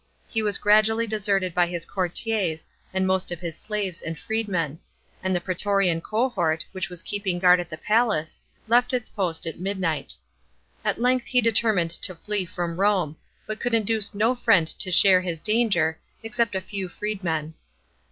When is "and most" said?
2.91-3.29